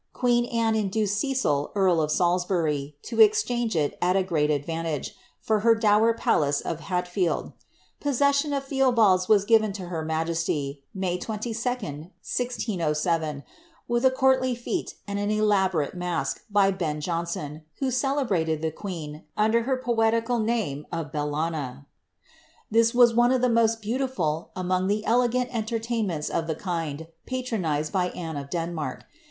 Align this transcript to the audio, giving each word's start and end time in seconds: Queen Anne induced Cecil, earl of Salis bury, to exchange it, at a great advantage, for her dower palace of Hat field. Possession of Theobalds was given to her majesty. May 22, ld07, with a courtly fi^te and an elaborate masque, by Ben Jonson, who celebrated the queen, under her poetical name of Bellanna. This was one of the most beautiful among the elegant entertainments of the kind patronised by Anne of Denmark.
Queen 0.13 0.45
Anne 0.45 0.73
induced 0.73 1.15
Cecil, 1.19 1.71
earl 1.75 2.01
of 2.01 2.09
Salis 2.09 2.43
bury, 2.45 2.95
to 3.03 3.21
exchange 3.21 3.75
it, 3.75 3.99
at 4.01 4.15
a 4.15 4.23
great 4.23 4.49
advantage, 4.49 5.13
for 5.39 5.59
her 5.59 5.75
dower 5.75 6.11
palace 6.11 6.59
of 6.59 6.79
Hat 6.79 7.07
field. 7.07 7.51
Possession 7.99 8.51
of 8.51 8.63
Theobalds 8.65 9.27
was 9.29 9.45
given 9.45 9.71
to 9.73 9.89
her 9.89 10.03
majesty. 10.03 10.81
May 10.91 11.19
22, 11.19 11.51
ld07, 11.51 13.43
with 13.87 14.03
a 14.03 14.09
courtly 14.09 14.55
fi^te 14.55 14.95
and 15.07 15.19
an 15.19 15.29
elaborate 15.29 15.93
masque, 15.93 16.45
by 16.49 16.71
Ben 16.71 16.99
Jonson, 16.99 17.61
who 17.77 17.91
celebrated 17.91 18.63
the 18.63 18.71
queen, 18.71 19.25
under 19.37 19.65
her 19.69 19.77
poetical 19.77 20.39
name 20.39 20.87
of 20.91 21.11
Bellanna. 21.11 21.85
This 22.71 22.95
was 22.95 23.13
one 23.13 23.31
of 23.31 23.41
the 23.41 23.49
most 23.49 23.83
beautiful 23.83 24.49
among 24.55 24.87
the 24.87 25.05
elegant 25.05 25.53
entertainments 25.53 26.27
of 26.27 26.47
the 26.47 26.55
kind 26.55 27.05
patronised 27.27 27.91
by 27.93 28.07
Anne 28.09 28.37
of 28.37 28.49
Denmark. 28.49 29.05